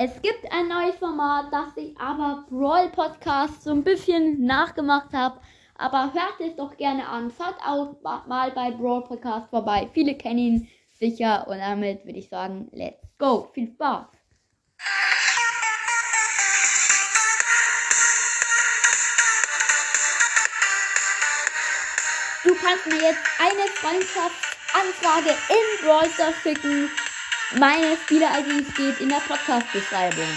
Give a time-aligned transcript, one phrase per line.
[0.00, 5.40] Es gibt ein neues Format, das ich aber Brawl Podcast so ein bisschen nachgemacht habe.
[5.74, 7.32] Aber hört es doch gerne an.
[7.36, 9.90] Schaut auch mal bei Brawl Podcast vorbei.
[9.92, 11.48] Viele kennen ihn sicher.
[11.48, 13.48] Und damit würde ich sagen, let's go.
[13.52, 14.06] Viel Spaß.
[22.44, 26.88] Du kannst mir jetzt eine Freundschaftsanfrage in Brawl Stars schicken.
[27.56, 30.28] Meine Spieler-ID steht in der Podcast-Beschreibung.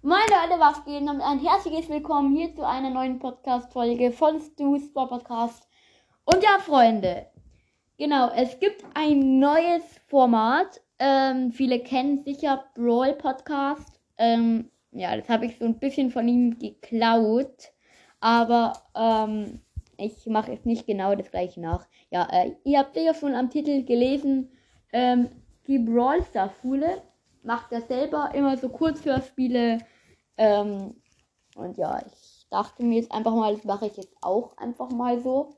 [0.00, 1.02] Moin Leute, was geht?
[1.02, 5.68] Und ein herzliches Willkommen hier zu einer neuen Podcast-Folge von Stu Sport Podcast.
[6.24, 7.26] Und ja, Freunde,
[7.98, 10.80] genau, es gibt ein neues Format.
[10.98, 14.00] Ähm, viele kennen sicher Brawl Podcast.
[14.16, 17.70] Ähm, ja, das habe ich so ein bisschen von ihm geklaut.
[18.18, 19.60] Aber ähm,
[19.98, 21.86] ich mache jetzt nicht genau das gleiche nach.
[22.10, 24.50] Ja, äh, ihr habt ja schon am Titel gelesen.
[24.92, 25.28] Ähm,
[25.66, 27.02] die Brawl Star Schule
[27.42, 29.78] macht er selber immer so Kurzhörspiele.
[30.36, 31.00] Ähm,
[31.56, 35.20] und ja, ich dachte mir jetzt einfach mal, das mache ich jetzt auch einfach mal
[35.20, 35.56] so.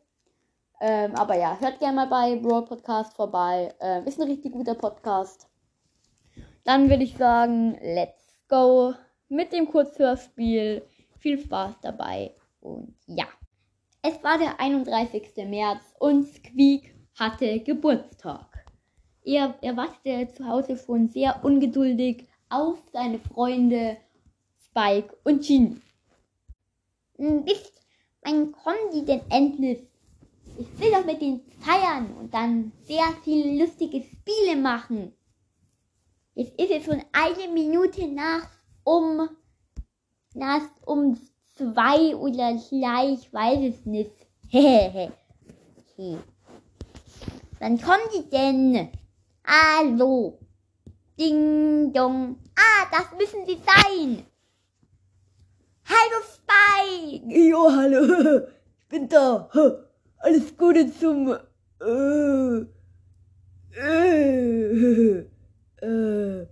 [0.80, 3.74] Ähm, aber ja, hört gerne mal bei Brawl Podcast vorbei.
[3.80, 5.48] Ähm, ist ein richtig guter Podcast.
[6.64, 8.92] Dann würde ich sagen, let's go
[9.28, 10.86] mit dem Kurzhörspiel.
[11.18, 12.34] Viel Spaß dabei.
[12.60, 13.26] Und ja,
[14.08, 15.34] es war der 31.
[15.48, 18.46] März und Squeak hatte Geburtstag.
[19.24, 23.96] Er, er wartete zu Hause schon sehr ungeduldig auf seine Freunde
[24.64, 25.80] Spike und Genie.
[27.16, 27.72] Bis
[28.22, 29.88] wann kommen die denn endlich?
[30.56, 35.12] Ich will doch mit denen feiern und dann sehr viele lustige Spiele machen.
[36.36, 38.48] Jetzt ist es schon eine Minute nach
[38.84, 39.28] um,
[40.34, 41.18] nach um
[41.56, 44.12] zwei oder drei, ich weiß es nicht.
[44.46, 46.18] okay.
[47.58, 48.88] Wann kommen die denn?
[49.44, 50.38] Hallo.
[51.18, 52.38] Ding dong.
[52.54, 54.26] Ah, das müssen sie sein.
[55.88, 57.26] Hallo Spike.
[57.26, 58.46] Jo, hallo.
[58.88, 59.50] Ich bin da.
[60.18, 61.36] Alles Gute zum
[61.80, 62.66] äh,
[63.76, 65.26] äh,
[65.82, 66.46] äh.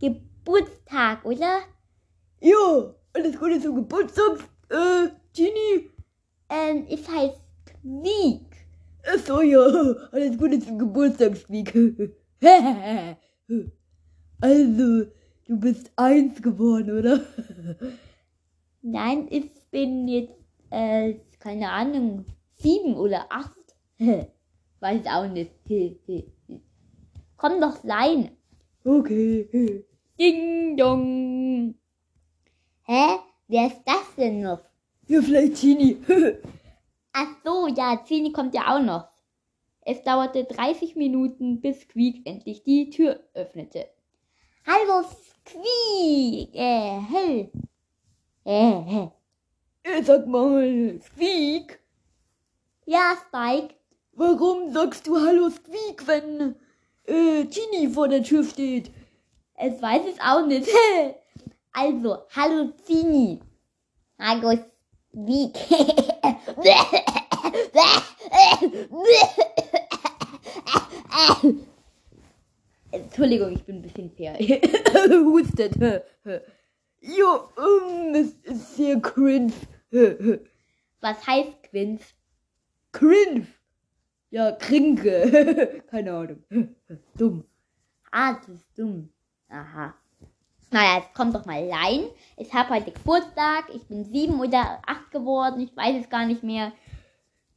[0.00, 1.60] Geburtstag, oder?
[2.40, 2.94] Ja.
[3.16, 5.90] Alles Gute zum Geburtstag, äh, Genie.
[6.50, 8.42] Ähm, ich heiße Squeak.
[9.10, 9.58] Achso, ja.
[10.12, 11.74] Alles Gute zum Geburtstag, Squeak.
[14.42, 15.06] also,
[15.46, 17.22] du bist eins geworden, oder?
[18.82, 20.34] Nein, ich bin jetzt,
[20.68, 22.26] äh, keine Ahnung,
[22.56, 23.56] sieben oder acht.
[24.80, 25.52] Weiß auch nicht.
[27.38, 28.32] Komm doch rein.
[28.84, 29.86] Okay.
[30.20, 31.76] Ding dong.
[32.88, 33.18] Hä?
[33.48, 34.60] Wer ist das denn noch?
[35.08, 36.00] Ja, vielleicht Tini.
[37.12, 39.08] Ach so, ja, Tini kommt ja auch noch.
[39.80, 43.88] Es dauerte 30 Minuten, bis Squeak endlich die Tür öffnete.
[44.64, 46.54] Hallo, Squeak!
[46.54, 47.50] Äh, hey.
[48.44, 49.08] Äh, hey.
[49.82, 51.80] Äh, sag mal, Squeak?
[52.84, 53.74] Ja, Spike.
[54.12, 56.54] Warum sagst du Hallo, Squeak, wenn
[57.04, 58.92] äh, Tini vor der Tür steht?
[59.54, 60.68] Es weiß es auch nicht.
[61.78, 63.38] Also, hallo Zini.
[64.18, 64.58] Hallo
[65.12, 65.54] Wiek.
[72.92, 74.38] Entschuldigung, ich bin ein bisschen fair.
[74.38, 75.74] Hustet.
[77.02, 79.52] Jo, um, das ist sehr cringe.
[81.02, 82.00] Was heißt cringe?
[82.92, 83.48] Cringe.
[84.30, 85.82] Ja, Krinke.
[85.90, 86.42] Keine Ahnung.
[87.18, 87.44] Dumm.
[88.10, 89.10] Ah, das ist dumm.
[89.50, 89.94] Aha.
[90.70, 92.08] Naja, es kommt doch mal rein.
[92.36, 93.66] Ich habe heute Geburtstag.
[93.74, 95.60] Ich bin sieben oder acht geworden.
[95.60, 96.72] Ich weiß es gar nicht mehr.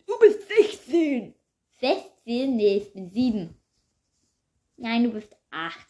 [0.06, 1.34] Du bist 16.
[1.80, 2.56] 16?
[2.56, 3.56] Nee, ich bin sieben.
[4.78, 5.88] Nein, du bist acht.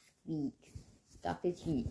[1.21, 1.85] Dachte ich wie.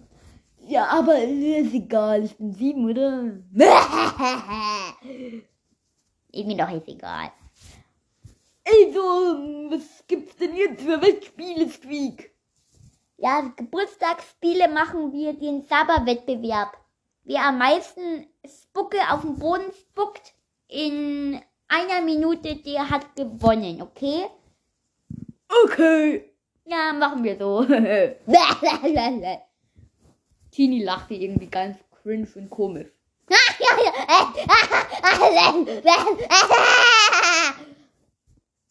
[0.66, 2.24] Ja, aber ist egal.
[2.24, 3.38] Ich bin sieben, oder?
[6.32, 7.30] ist mir doch jetzt egal.
[8.64, 9.00] Also,
[9.70, 12.32] was gibt's denn jetzt für Wettspiele, Squeak?
[13.20, 16.78] Ja, Geburtstagsspiele machen wir den Sabber-Wettbewerb.
[17.24, 20.34] Wer am meisten Spucke auf den Boden spuckt
[20.68, 24.26] in einer Minute, der hat gewonnen, okay?
[25.64, 26.32] Okay.
[26.64, 27.64] Ja, machen wir so.
[30.52, 32.86] Tini lachte irgendwie ganz cringe und komisch.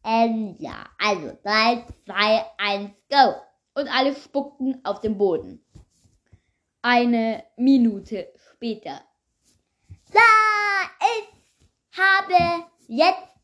[0.06, 3.47] ähm, ja, also 3, 2, 1, go
[3.78, 5.64] und alle spuckten auf den Boden.
[6.82, 9.02] Eine Minute später.
[10.12, 10.20] Da,
[11.00, 13.36] ich habe jetzt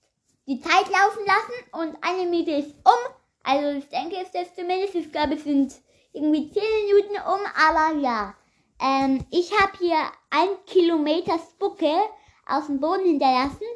[0.48, 3.14] die Zeit laufen lassen und eine Minute ist um.
[3.44, 5.76] Also ich denke, es ist zumindest, ich glaube, es sind
[6.14, 8.36] irgendwie 10 Minuten um, aber ja.
[8.82, 10.00] Ähm, ich habe hier
[10.32, 11.94] ein Kilometer Spucke
[12.48, 13.68] auf dem Boden hinterlassen.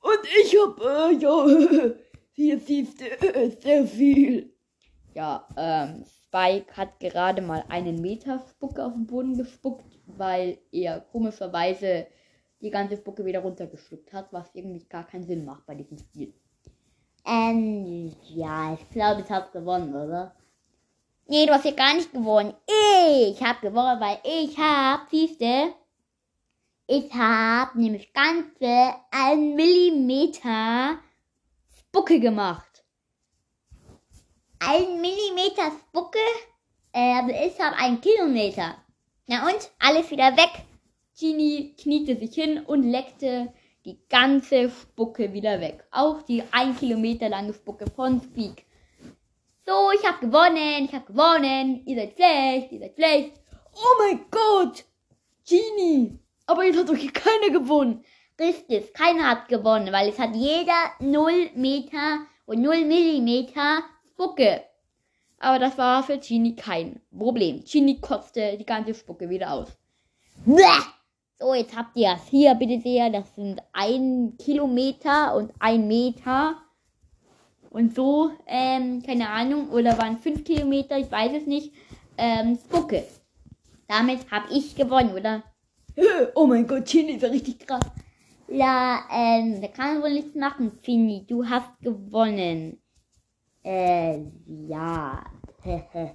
[0.00, 1.94] Und ich hab, äh, ja,
[2.32, 4.57] hier siehst äh, sehr viel.
[5.18, 11.00] Ja, ähm, Spike hat gerade mal einen Meter Spucke auf den Boden gespuckt, weil er
[11.00, 12.06] komischerweise
[12.60, 16.32] die ganze Spucke wieder runtergeschluckt hat, was irgendwie gar keinen Sinn macht bei diesem Spiel.
[17.26, 20.36] Ähm, ja, ich glaube, ich habe gewonnen, oder?
[21.26, 22.54] Nee, du hast ja gar nicht gewonnen.
[23.28, 25.74] Ich habe gewonnen, weil ich habe, siehste,
[26.86, 31.00] ich habe nämlich ganze ein Millimeter
[31.76, 32.67] Spucke gemacht.
[34.60, 36.18] Ein Millimeter Spucke?
[36.92, 38.76] Äh, also ich habe einen Kilometer.
[39.26, 39.70] Na und?
[39.78, 40.50] Alles wieder weg.
[41.18, 43.52] Genie kniete sich hin und leckte
[43.84, 45.84] die ganze Spucke wieder weg.
[45.90, 48.64] Auch die ein Kilometer lange Spucke von Speak.
[49.64, 51.82] So, ich habe gewonnen, ich habe gewonnen.
[51.86, 53.32] Ihr seid schlecht, ihr seid schlecht.
[53.74, 54.84] Oh mein Gott!
[55.48, 56.18] Genie!
[56.46, 58.04] Aber jetzt hat doch hier keiner gewonnen.
[58.40, 63.82] Richtig, keiner hat gewonnen, weil es hat jeder 0 Meter und 0 Millimeter
[64.18, 64.64] Spucke.
[65.38, 67.62] Aber das war für Genie kein Problem.
[67.64, 69.68] Genie kotzte die ganze Spucke wieder aus.
[70.44, 70.64] Bäh!
[71.38, 73.10] So, jetzt habt ihr es hier, bitte sehr.
[73.10, 76.56] Das sind ein Kilometer und ein Meter.
[77.70, 81.72] Und so, ähm, keine Ahnung, oder waren fünf Kilometer, ich weiß es nicht,
[82.16, 83.04] ähm, Spucke.
[83.86, 85.44] Damit habe ich gewonnen, oder?
[86.34, 87.84] Oh mein Gott, Chini ist ja richtig krass.
[88.48, 91.24] Ja, ähm, da kann man wohl nichts machen, Fini.
[91.24, 92.80] Du hast gewonnen.
[93.64, 95.24] Äh, ja.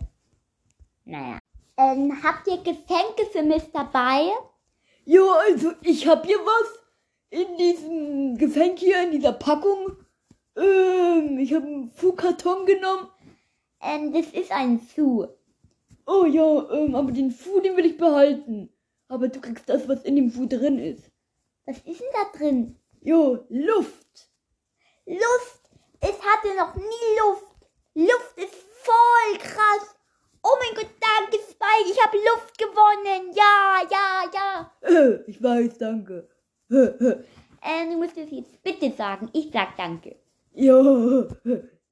[1.06, 1.40] naja.
[1.78, 4.31] Ähm, habt ihr Geschenke für mich dabei?
[5.06, 6.80] Ja, also ich hab hier was
[7.30, 9.98] in diesem Getränk hier, in dieser Packung.
[10.56, 13.07] Ähm, ich habe einen Fu-Karton genommen.
[13.81, 15.28] Ähm, das ist ein Fu.
[16.06, 18.69] Oh ja, ähm, aber den Fu, den will ich behalten.
[19.07, 21.12] Aber du kriegst das, was in dem Fu drin ist.
[21.66, 22.75] Was ist denn da drin?
[23.01, 24.30] Jo, Luft.
[25.06, 25.62] Luft?
[26.03, 27.47] Ich hatte noch nie Luft.
[27.95, 29.95] Luft ist voll krass.
[30.44, 33.33] Oh mein Gott, danke Spike, ich habe Luft gewonnen.
[33.33, 35.19] Ja, ja, ja.
[35.27, 36.27] Ich weiß, danke.
[36.69, 39.29] äh, du musst es jetzt bitte sagen.
[39.31, 40.17] Ich sag danke.
[40.53, 40.75] Ja,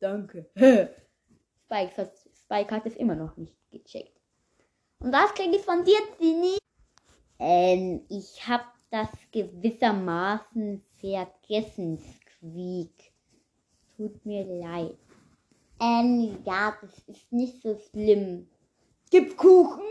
[0.01, 0.49] danke.
[1.65, 2.11] Spike hat,
[2.43, 4.19] Spike hat es immer noch nicht gecheckt.
[4.99, 6.57] Und was kriege ich von dir, Zini?
[7.39, 13.10] Ähm, ich habe das gewissermaßen vergessen, Squeak.
[14.01, 14.97] Tut mir leid.
[15.79, 18.47] Ähm, ja, das ist nicht so schlimm.
[19.11, 19.83] Gibt Kuchen?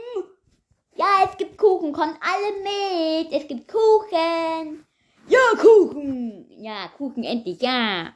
[0.96, 1.92] Ja, es gibt Kuchen.
[1.92, 3.32] Kommt alle mit.
[3.32, 4.84] Es gibt Kuchen.
[5.28, 6.50] Ja, Kuchen.
[6.60, 8.12] Ja, Kuchen endlich, ja.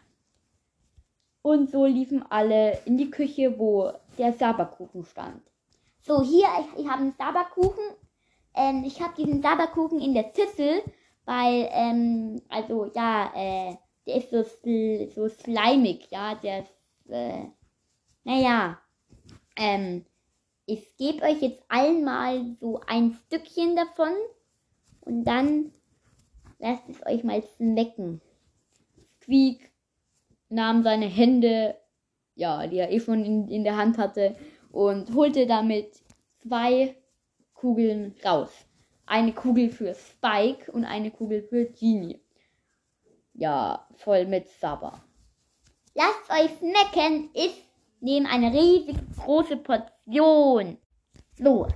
[1.43, 5.43] Und so liefen alle in die Küche, wo der Saberkuchen stand.
[6.01, 7.85] So, hier, ich, ich habe einen Saberkuchen.
[8.53, 10.83] Ähm, ich habe diesen Saberkuchen in der Ziffel,
[11.25, 17.45] weil, ähm, also, ja, äh, der ist so, so slimig, ja, der ist, äh,
[18.25, 18.79] naja,
[19.57, 20.05] ähm,
[20.67, 24.13] ich gebe euch jetzt allen mal so ein Stückchen davon
[25.03, 25.73] und dann
[26.59, 28.21] lasst es euch mal schmecken.
[29.23, 29.71] Squeak
[30.49, 31.77] nahm seine Hände,
[32.35, 34.37] ja, die er eh schon in, in der Hand hatte,
[34.71, 35.93] und holte damit
[36.43, 36.97] zwei
[37.55, 38.51] Kugeln raus.
[39.07, 42.24] Eine Kugel für Spike und eine Kugel für Genie.
[43.35, 44.93] Ja, voll mit Sabber.
[45.95, 47.63] Lasst euch schmecken, ist
[48.01, 50.79] nehmen eine riesig große Portion.
[51.37, 51.67] So,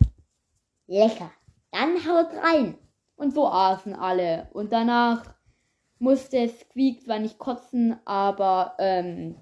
[0.87, 1.33] lecker.
[1.73, 2.79] Dann haut rein.
[3.17, 4.49] Und so aßen alle.
[4.53, 5.25] Und danach
[5.99, 9.37] musste Squeak zwar nicht kotzen, aber ähm,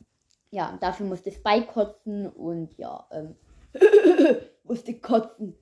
[0.50, 3.36] ja, dafür musste Spike kotzen und ja, ähm,
[4.64, 5.58] musste kotzen.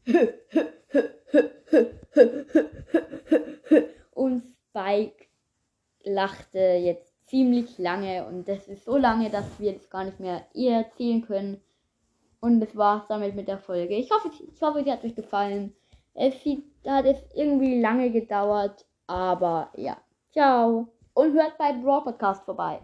[4.13, 5.24] und Spike
[6.05, 10.47] lachte jetzt ziemlich lange und das ist so lange, dass wir es gar nicht mehr
[10.55, 11.61] erzählen können.
[12.41, 13.95] Und das war's damit mit der Folge.
[13.95, 15.75] Ich hoffe, ich hoffe, sie hat euch gefallen.
[16.13, 16.35] Es
[16.87, 19.97] hat es irgendwie lange gedauert, aber ja.
[20.33, 20.89] Ciao.
[21.15, 22.81] Und hört bei Brawl Podcast vorbei.